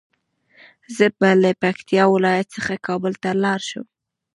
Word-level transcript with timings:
زه 0.95 1.05
به 1.17 1.29
له 1.41 1.51
پکتيا 1.61 2.03
ولايت 2.13 2.47
څخه 2.55 2.83
کابل 2.87 3.13
ته 3.23 3.29
لاړ 3.43 3.59
شم 3.69 3.87